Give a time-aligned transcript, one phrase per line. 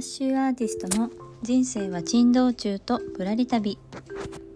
[0.00, 1.10] ッシュアーティストの
[1.42, 3.78] 人生は珍道中とぶらり旅。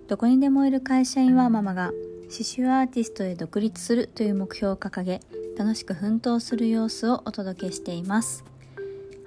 [0.09, 1.89] どこにでもいる会社員はママが
[2.31, 5.21] 刺繍アーティストへ独立するという目標を掲げ
[5.59, 8.43] 楽しく奮闘する様子をお届けしています。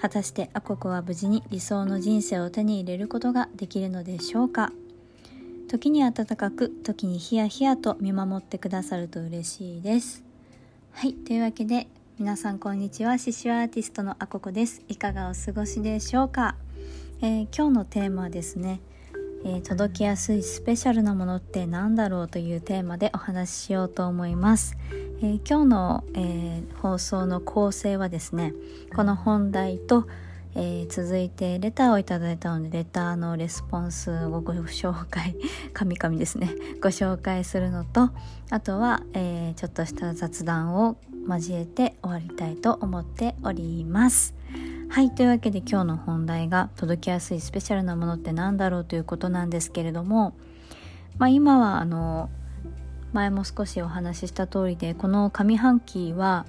[0.02, 4.71] 果たしてアココは無事に理想の人生を手に入れることができるのでしょうか？
[5.68, 10.23] 時に暖かく時にヒヤヒヤと見守ってくださると嬉しいです。
[10.93, 11.88] はいというわけで
[12.20, 13.20] 皆さんこんにちは。
[13.20, 14.81] 刺繍アーティストのあここです。
[14.88, 16.55] いかがお過ごしでしょうか、
[17.21, 18.81] えー、今日のテーマはですね、
[19.45, 24.76] えー、届きやすいスペシャルなものって何だろうというテーマでお話ししようと思います、
[25.21, 28.55] えー、今日の、え放送の構成はですね
[28.95, 30.07] この本題と
[30.55, 35.35] え、続いてレターをいただいたのでレターのレスポンスをご紹介
[35.71, 36.49] 神々ですね。
[36.81, 38.09] ご紹介するのと
[38.49, 44.34] あとは、え、ちょっとした雑談を交えて終わりたいと思っております
[44.90, 50.34] はいというわけで今日の本題が届きやすいスペシャルなものって何だろうということなんですけれども
[51.18, 52.29] まあ今はあの
[53.13, 56.46] 前も少しお話しした通りでこの上半期は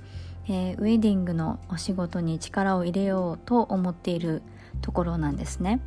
[0.48, 4.42] えー、ウェディングのお仕事に力を入れようと思っている
[4.80, 5.80] ところなんですね。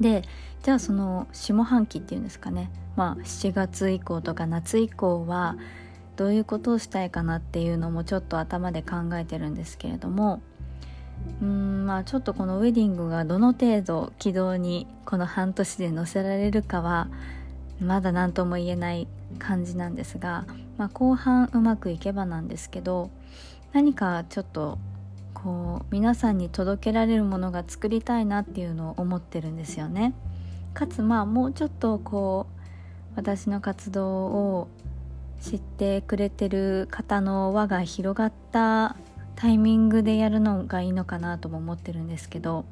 [0.00, 0.22] で
[0.62, 5.56] じゃあその下半期っていうんですかねまあ7月以降とか夏以降は
[6.16, 10.42] どういうことをしたいかなっていうのもちょっと頭で考えてるんですけれども
[11.42, 17.08] うんまあちょっとこのウェディングがどの程度軌道にこの半年で乗せられるかは
[17.80, 20.46] まだ何とも言えない感じなんですが、
[20.78, 23.10] まあ、後半うまくいけばなんですけど
[23.72, 24.78] 何かちょっと
[25.32, 30.14] こう皆さんに届けられるものが作りたいなっていうのを思ってるんですよね。
[30.72, 34.68] かつまあもうちょっとこう私の活動を
[35.40, 38.96] 知ってくれてる方の輪が広がった
[39.36, 42.64] タイミングでやるのがいいのかなとも思ってるんですけど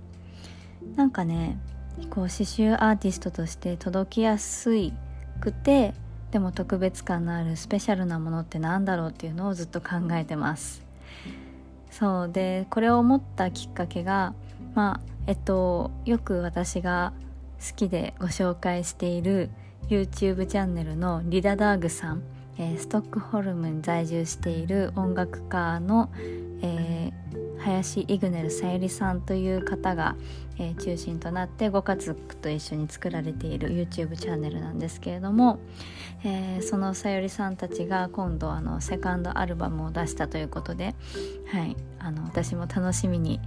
[0.96, 1.58] なんかね
[2.10, 4.92] こう刺繍アーティストとして届きやすい
[5.40, 5.94] くて
[6.30, 10.82] でも特別感のあるスペシャルなものって何だろうっていうのをずっと考えてます。
[11.90, 12.32] そう。
[12.32, 14.34] でこれを思ったきっかけが
[14.74, 17.12] まあえっとよく私が
[17.60, 19.50] 好きでご紹介している
[19.88, 22.22] YouTube チャンネルのリダダーグさん、
[22.58, 26.10] えー、ストックホルムに在住している音楽家の、
[26.62, 30.16] えー、林イグネルさゆりさんという方が、
[30.58, 35.60] えー、中心となってご家族と一緒に作られている YouTube チャンネルなんですけれども、
[36.24, 40.94] えー、そのさゆりさんたちが今度あのセカンドアルバムを出したということで、
[41.52, 43.40] はい、あの私も楽しみに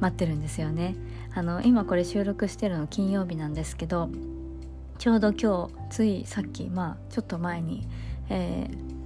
[0.00, 0.94] 待ってるんですよね。
[1.34, 4.08] あの今これ収録してるの金曜日なんですけど
[4.98, 7.86] ちょうど今日ついさっきまあちょっと前に、
[8.30, 8.98] えー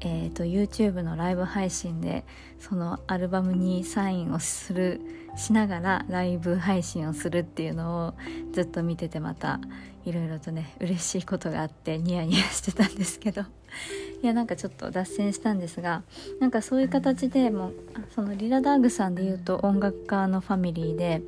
[0.00, 2.24] えーと、YouTube のライブ配信で
[2.60, 5.00] そのアルバムにサインをする
[5.36, 8.14] しながらライブ配信をするっていうのを
[8.52, 9.58] ずっと見ててまた
[10.04, 13.42] いろいろとね嬉しいことがあってニヤニヤしてたんですけど。
[14.22, 16.02] いやなんかちょっと脱線したんですが
[16.40, 17.72] なんかそういう形でも
[18.14, 21.22] そのリラダーグさんで言うと音楽家のファミリーで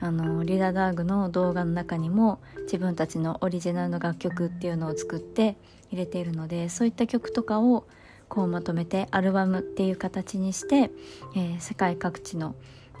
[0.00, 5.56] あのリラダーグの動画の中にも自分たちのオリジナルの楽曲っていうのを作って
[5.92, 7.86] 入れているのでそういった曲とかを
[8.28, 10.90] こうまとめてアルバムっていう形にして、
[11.36, 12.54] えー、世界各地の、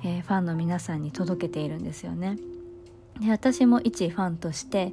[0.04, 2.36] えー、ファンの皆さんに届けているんですよね。
[3.20, 4.92] で私も一ファンとして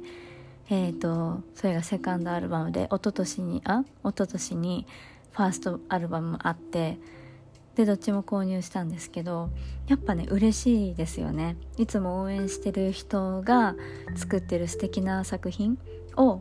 [0.72, 4.86] えーと、それがセカンドアルバムで一昨年にあ一昨年に
[5.32, 6.98] ファーストアルバムあって
[7.74, 9.50] でどっちも購入したんですけど
[9.88, 13.74] やっぱね嬉しいですよねいつも応援してる人が
[14.14, 15.76] 作ってる素敵な作品
[16.16, 16.40] を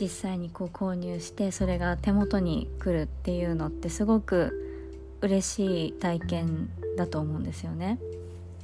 [0.00, 4.58] 実際にこう購入してそれが手元に来るっていうのってすごく
[5.20, 7.98] 嬉しい体験だと思うんですよね。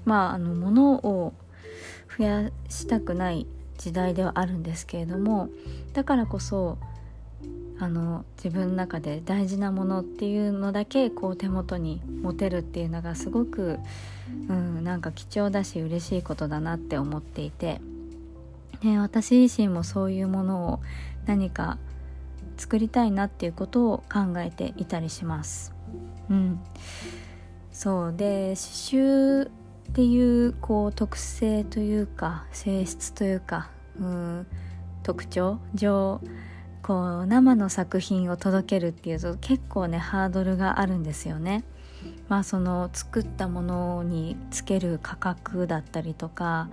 [0.04, 1.34] まああの物を
[2.16, 3.46] 増やしたくない
[3.76, 5.50] 時代ではあるんですけれども
[5.92, 6.78] だからこそ
[7.80, 13.78] あの自分の中で大事なものっていうのだけこう手元に持てるっていうのがすごく、
[14.48, 17.80] うん、なんか貴重だし嬉しいことだなって思っていて、
[18.82, 20.80] ね、私自身もそういうものを
[21.26, 21.78] 何か
[22.56, 25.74] 作りたいなっていうことを考えていたりします。
[26.30, 26.60] うん、
[27.72, 29.50] そうで刺繍っ
[29.94, 34.46] ていうこう特性というか性質というかうん
[35.02, 36.20] 特徴上
[36.82, 41.64] こう生の作品を届けるっていうと結構ねハードルがあるんですよね。
[42.28, 46.68] まあその作ったものにつける価格だったりとか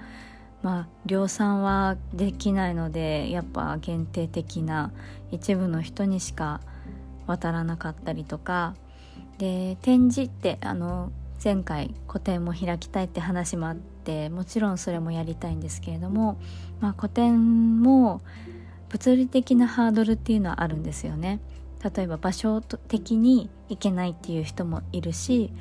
[0.65, 4.91] まあ量産はできないのでやっぱ限定的な
[5.29, 6.59] 一部の人にしか
[7.27, 8.73] 渡らなかったりとか
[9.37, 11.11] で展示ってあの
[11.43, 16.39] 前回個展も開きたいって話もあってもちろんそれもやりたいんですけれども、
[16.79, 18.21] まあ、個展も
[18.89, 21.41] 物理的なハードルっていうのはあるんですよね。
[21.95, 25.53] 例えば場所的に行けないっていう人もいるし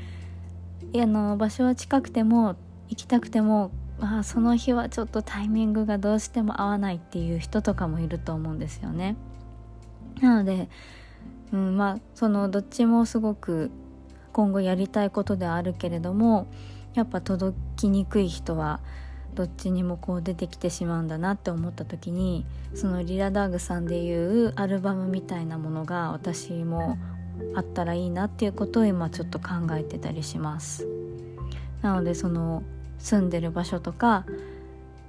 [0.95, 2.57] あの場所は近くても
[2.89, 9.17] 行きたくてもまあその日はちょっとタイミングがどうしても合わないっていう人とかもいると思うんですよね。
[10.21, 10.69] なので、
[11.53, 13.71] うん、まあそのどっちもすごく
[14.33, 16.49] 今後やりたいことではあるけれども
[16.95, 18.81] やっぱ届きにくい人は
[19.35, 26.99] どっちにもこう出てきてしまうんだなって思った時にそのリラダーグさんでいうアルバムみたいなものが私も
[27.57, 30.87] あったらいいなっていうことを今ちょっと考えてたりします
[31.83, 32.63] なのでその
[33.05, 34.25] 住んでる場所とか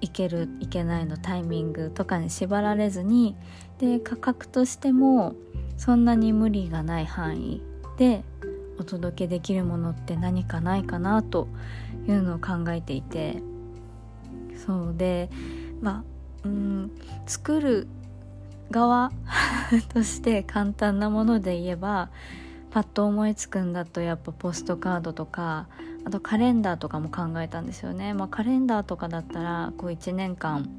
[0.02, 3.38] 行ける行けないのタイミングとかに縛られずに
[3.80, 5.34] で価格としても
[5.78, 7.62] そんなに無理がない範囲
[7.98, 8.24] で
[8.78, 11.48] お届けできるものって何かないかなと
[12.08, 13.42] いうのを考えていて
[14.66, 15.30] そうで
[15.82, 16.04] ま
[16.44, 16.92] あうん
[17.26, 17.88] 作る
[18.72, 19.14] 側
[19.94, 22.10] として簡単なもので言えば
[22.72, 25.68] パッと思いつくんだとやっぱポストカードとか
[26.06, 30.70] あとカレンダーとかも考えたんですよね、まあ、カレンダーとかだったらこう1年間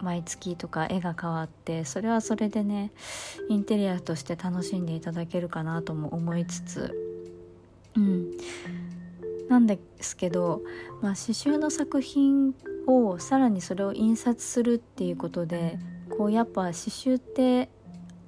[0.00, 2.90] 毎月とか絵が変わってそれはそれでね
[3.48, 6.94] インテリアとして楽しんでいただけるかなとも思いつつ。
[7.96, 8.30] うん。
[9.48, 10.62] なんですけど、
[11.02, 12.54] まあ、刺繍の作品
[12.86, 15.78] をさらにそれを印刷するっていうことで
[16.16, 17.68] こうやっぱ刺繍って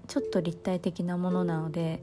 [0.09, 2.03] ちょっと立体的なものなので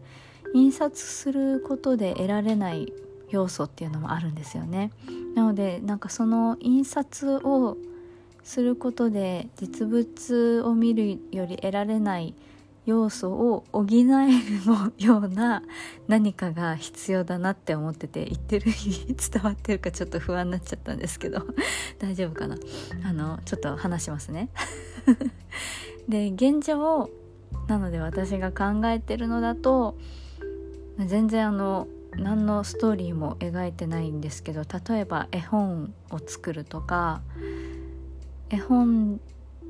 [0.54, 2.94] 印刷することで得られない
[3.30, 4.92] 要素っていうのもあるんですよね。
[5.36, 7.78] なのでなんかその印刷を
[8.44, 12.34] することで実物を見るより得られない
[12.86, 15.62] 要素を補えるような
[16.08, 18.72] 何かが必要だなって思ってて言ってる
[19.32, 21.46] 伝わってるかちょっと不安になっちゃったんですけど
[22.00, 22.56] 大丈夫かな？
[23.04, 24.50] あのちょっと話しますね
[26.10, 27.12] で現状
[27.68, 29.96] なので私が考えてるのだと
[30.98, 31.88] 全然あの
[32.20, 37.22] 何のストーリーも描いてないんですけど例えば絵本を作るとか
[38.50, 39.20] 絵本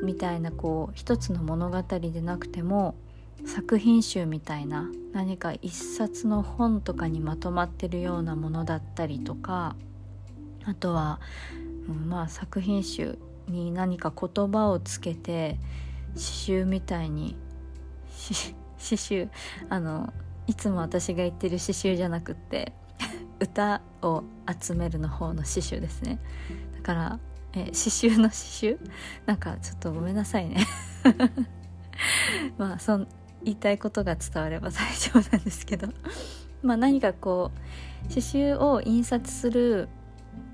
[0.02, 2.96] みたいなこう一つの物語でなくても
[3.46, 9.76] 作品集みたいな何か一冊の本とかにまとまってるようなものだったりとか
[10.66, 11.20] あとは、
[11.88, 13.18] うん、まあ作品集
[13.48, 15.58] に何か言葉をつけて
[16.14, 17.36] 刺繍みたいに
[18.28, 19.30] 刺繍
[19.70, 20.14] あの
[20.50, 22.74] いつも私が言ってる刺繍じゃなくって
[23.40, 24.24] 歌を
[24.60, 26.18] 集めるの方の刺繍ですね。
[26.76, 27.20] だから
[27.54, 28.80] え刺繍の刺繍？
[29.28, 30.66] なんかちょっとごめんなさいね。
[32.58, 33.08] まあそん
[33.44, 35.88] 言いたいことが伝われば大丈夫なんですけど。
[36.64, 39.88] まあ何かこう刺繍を印刷する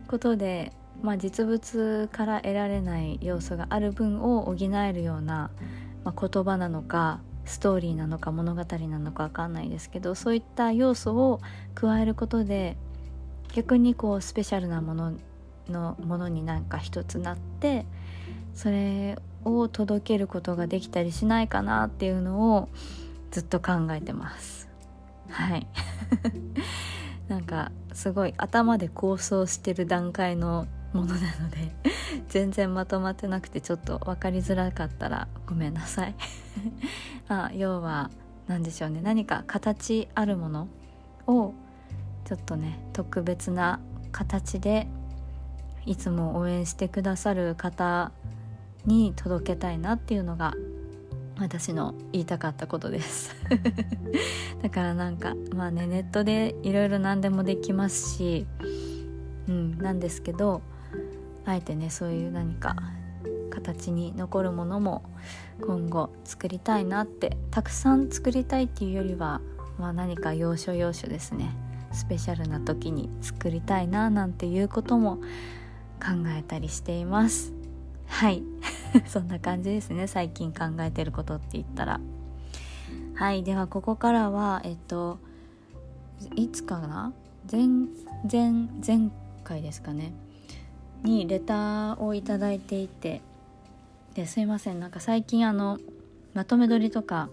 [0.09, 5.51] ことで、まあ、実物から得られない要素がある分を補えるような、
[6.03, 11.42] まあ、言葉なのかストーリーなのか物語なのか分かんないですけどそういった要素を
[11.75, 12.77] 加えることで
[13.53, 15.13] 逆にこうスペシャルなもの
[15.69, 17.86] のものになんか一つなって
[18.53, 22.69] それを届けることができたりしないかなっていうのを
[23.31, 24.69] ずっと考えてます。
[25.30, 25.68] はい。
[27.28, 31.75] なんかすごい頭で構想してる段階のものなので
[32.30, 36.16] 全然まとまってなくてちょっと分かりづらかったらごめんなさい。
[37.28, 38.09] あ要は
[38.47, 39.02] 何でしょうね。
[39.02, 40.68] 何か形あるもの
[41.28, 41.54] を
[42.23, 43.80] ちょっとね特別な
[44.11, 44.87] 形で
[45.85, 48.11] いつも応援してくださる方
[48.85, 50.54] に届けたいなっていうのが
[51.37, 53.35] 私の言いたかったことです。
[54.64, 58.47] だからなんかまあねネットでいろいろ何でもできますし
[59.49, 60.61] うんなんですけど
[61.45, 62.75] あえてねそういう何か
[63.49, 65.04] 形に残るものも
[65.61, 69.42] 今後作りたいなってたくさん作りたいっていうよりは、
[69.78, 71.56] まあ、何か要所要所ですね。
[71.92, 75.16] スペシャルな時に作りたいななんていうことも
[76.02, 77.54] 考えたりしています。
[78.07, 78.44] はい。
[79.07, 80.07] そんな感じですね。
[80.07, 82.02] 最近考えてることって言ったら。
[83.14, 83.44] はい。
[83.44, 85.19] ではここからはえっと
[86.35, 87.14] いつかな？
[87.49, 87.68] 前
[88.30, 88.52] 前
[88.85, 89.09] 前
[89.45, 90.11] 回ですかね。
[91.06, 93.21] にレターを頂いていて
[94.16, 95.80] ですいませんなんか最近あの
[96.33, 97.30] まとめ撮りとか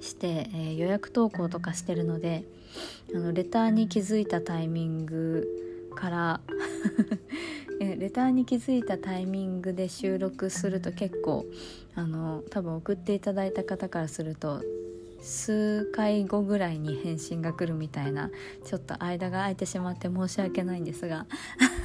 [0.00, 2.44] して、えー、予約投稿とかしてるので
[3.14, 5.46] あのレターに気づいたタイミング
[5.94, 6.40] から
[7.80, 11.46] レターに気づいたタイミングで収録すると結構
[11.94, 14.62] あの多分送っていただいた方からすると
[15.20, 18.30] 数回後ぐらいに返信が来るみたいな
[18.64, 21.26] ちょっと間が空いてしまって申し訳ないんですが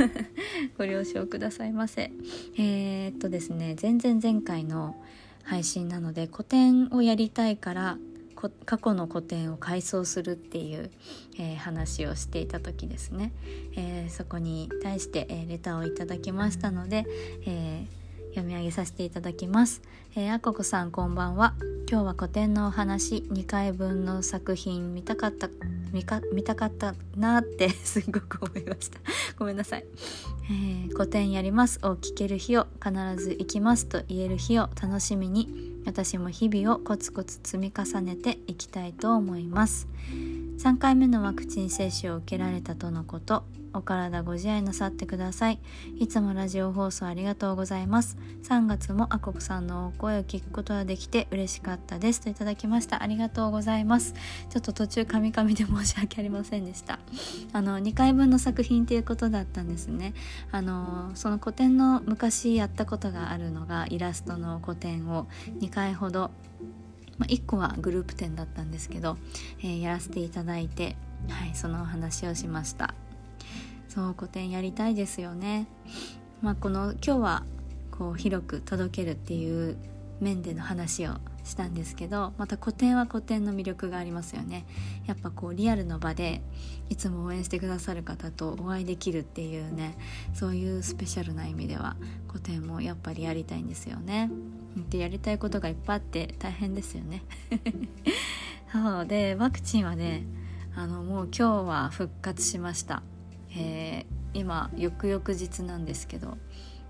[0.77, 2.11] ご了承くださいませ。
[2.57, 4.95] えー、っとですね前々前回の
[5.43, 7.97] 配信なので古典をやりたいから
[8.65, 10.91] 過去の古典を改装するっていう、
[11.39, 13.31] えー、話をしていた時ですね、
[13.75, 17.05] えー、そこに対して、え、レターをいただきましたので、
[17.45, 17.85] え
[18.33, 19.81] 読み上げさせていただきます、
[20.15, 21.53] えー、あここさんこんばんは。
[21.89, 25.49] 今日は古典のお話2回分の作品見たかった
[25.91, 28.99] 見か見たかったなって すごく思いました。
[29.37, 29.85] ごめんなさい、
[30.49, 31.79] えー、古典やります。
[31.83, 32.91] を聞ける日を必
[33.23, 39.87] ず行きますと言える日を楽しみに私も日々をコツコツ積み重ねていきたいと思います。
[40.57, 45.59] 3回目のワクチン接種を受けられたとのことお体ご自愛なさってください。
[45.97, 48.17] いつもラジオ放送ありがとうございます。
[48.43, 52.21] 3月もあこくさんのお声を聞くことができて嬉しかったです。
[52.21, 53.03] といただきました。
[53.03, 54.13] ありがとうございます。
[54.49, 56.99] ちょっと途中カミカミで申し訳ありませんでした。
[57.51, 60.13] あの2回分の作品っていうことだったんですね。
[60.51, 65.27] あのその古典の昔やったことがあるのがイラストの古典を
[65.59, 66.31] 2回ほど
[67.17, 69.17] まあ、1個はグループ展だったんですけど、
[69.59, 70.95] えー、やらせていただいて、
[71.29, 72.93] はい、そのお話をしました。
[73.93, 75.67] そう古典やりたいですよね。
[76.41, 77.43] まあ、この今日は
[77.91, 79.77] こう広く届けるっていう
[80.19, 84.65] 面での話をしたんですけどまた古典は古典の魅力がありますよね。
[85.05, 86.41] やっぱこうリアルの場で
[86.89, 89.95] いつも応援してくださる方とお会いできるっていうね
[90.33, 91.95] そういうスペシャルな意味では
[92.27, 94.31] 古典もやっぱりやりたいんですよね。
[94.89, 97.21] でやりたいことがいっぱいあって大変ですよね。
[98.73, 99.05] そう。
[99.05, 100.25] でワクチンはね
[100.75, 103.03] あのもう今日は復活しました。
[103.55, 106.37] えー、今翌々日なんですけど、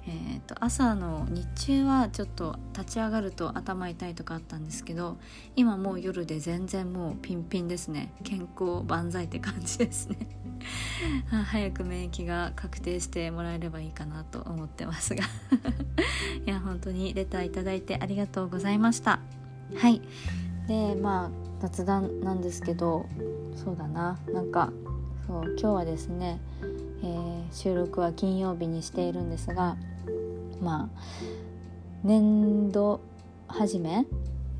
[0.07, 5.17] えーと、朝の日中はちょっと立ち上がると頭痛いとかあったんですけど
[5.55, 8.13] 今もう夜で全然もうピンピンですね。
[8.23, 10.17] 健康万歳って感じですね。
[11.45, 15.23] 早く免疫が確定してもらえればいいかなと思ってますが。
[16.45, 19.19] いや本当にレターいただいてありがとうございました。
[19.75, 20.01] はい。
[20.67, 23.07] でまあ雑談なんですけど
[23.55, 24.19] そうだな。
[24.33, 24.71] なんか
[25.27, 26.39] そう今日はですね
[27.03, 29.75] えー、収録は金曜日にしているんですが
[30.61, 30.89] まあ
[32.03, 33.01] 年度
[33.47, 34.05] 始め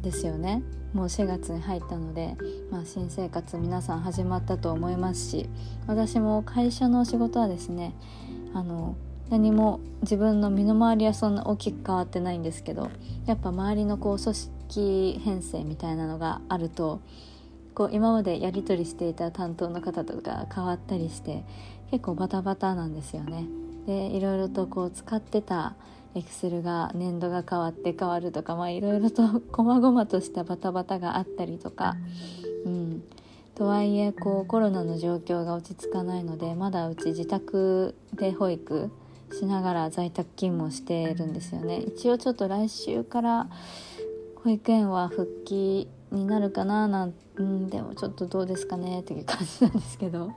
[0.02, 0.62] ですよね。
[0.94, 2.36] もう4月に入ったので、
[2.70, 5.50] まあ、新生活皆さん始まったと思いますし
[5.88, 7.96] 私も会社の仕事はですね
[8.54, 8.96] あの
[9.32, 12.92] 何も自分の身の回りはそんな大きく変わってないんですけど
[13.26, 17.02] やっぱ周りのこう組織編成みたいなのがあると
[17.74, 21.44] こう今までやり取りしていた担当の方とか変わったりして
[21.92, 23.46] 結構バタバタなんですよね。
[23.86, 25.76] でいろいろとこう使ってた
[26.16, 31.96] エクセルが年度が変わって変わるとかまあいろいろと細々としたバタバタがあったりとか、
[32.66, 33.04] うん、
[33.56, 38.92] とはいえこうコロナの状況が落ち着かないのでまだうち自宅で保育
[39.32, 43.48] しながら在宅勤務をしてるんですよね一応ちょっと来週から
[44.44, 50.32] 保育園は復帰になるかななん、うん、でもちょっとどうですかねっていう感じなんですけど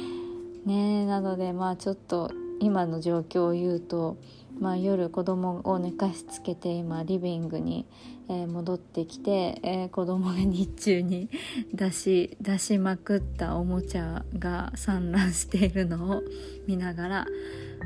[0.64, 4.18] ねなのでまあちょっと今の状況を言うと、
[4.58, 7.86] まあ、夜子供を寝かしつけて今リビングに、
[8.28, 11.30] えー、戻ってきて、えー、子供が日中に
[11.72, 16.22] 出し出しまくったおもちゃが散乱しているのを
[16.66, 17.26] 見ながら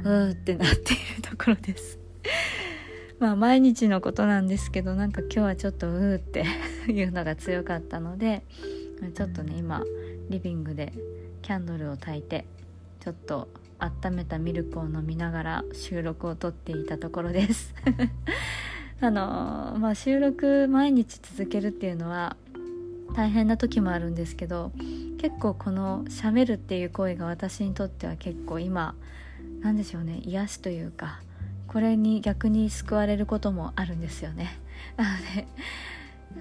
[0.02, 2.03] うーってなっているところです。
[3.25, 6.45] まあ毎日のことなんですけどなんか今日はちょっとうーって
[6.93, 8.43] いうのが強かったので
[9.14, 9.83] ちょっとね今
[10.28, 10.93] リビングで
[11.40, 12.45] キャンドルを焚いて
[13.00, 17.75] ちょっと温めたミルクを飲みながら収録をとっていたところです。
[19.00, 22.37] あのまあ収録毎日続けるっていうのは
[23.16, 24.71] 大変な時もあるんですけど
[25.16, 28.95] 結構このしゃべるっていう行為が私にとっては結構今
[29.62, 31.23] 何でしょうね癒しというか
[31.75, 34.61] これに逆に救われることもあるんですよね。
[34.97, 35.49] なので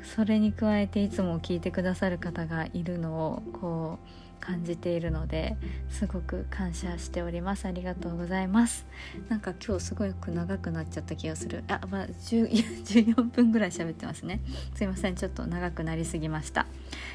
[0.04, 3.98] それに加えていつも聞いてくださる方がいるのをこ
[4.33, 5.56] う感じているので
[5.90, 7.66] すごく感謝しております。
[7.66, 8.86] ありがとうございます。
[9.30, 11.64] なんか今日すごく長くなっちゃった気がする。
[11.70, 14.42] あまあ14 分ぐらい喋ってますね。
[14.76, 15.16] すいません。
[15.16, 16.66] ちょっと長くなりすぎました。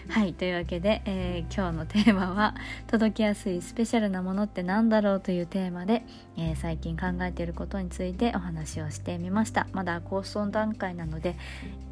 [0.09, 0.33] はい。
[0.33, 2.55] というわけで、えー、今日のテーマは
[2.87, 6.05] 届きやすいスペシャルなものって何だろうというテーマで、
[6.39, 9.67] えー、最近考えていることについてお話をしてみました。
[9.73, 11.37] まだ構想段階なので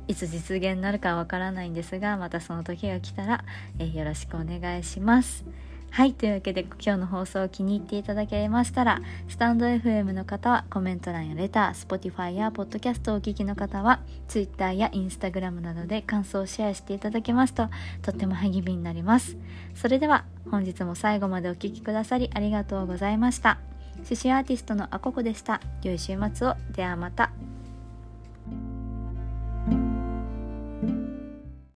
[0.08, 3.44] いつ実現になるかわからないんですがまたその時が来たら、
[3.78, 5.44] えー、よろしくお願いします。
[5.90, 17.70] はいというわけで今日の放送を気に入っていただけましたらスタンド FM の方はコメント欄やレター Spotify やポッドキャストをお聞きの方は Twitter や Instagram などで感想をシェアしていただけますと
[18.02, 19.38] とっても励みになります。
[19.74, 23.58] それでは本日も最後までお聴きくださりありがとうございました。
[24.04, 25.62] 刺繍アーティストのあここでした。
[25.82, 26.56] 良い週末を。
[26.72, 27.30] ではまた。